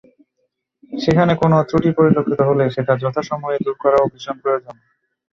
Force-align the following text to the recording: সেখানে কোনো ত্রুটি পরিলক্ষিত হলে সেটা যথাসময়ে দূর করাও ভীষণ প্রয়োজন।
সেখানে 0.93 1.33
কোনো 1.41 1.55
ত্রুটি 1.69 1.89
পরিলক্ষিত 1.97 2.39
হলে 2.49 2.63
সেটা 2.75 2.93
যথাসময়ে 3.01 3.63
দূর 3.65 3.75
করাও 3.83 4.09
ভীষণ 4.11 4.37
প্রয়োজন। 4.43 4.75